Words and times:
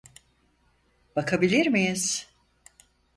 Bakabilir 1.15 1.67
miyiz? 1.67 2.31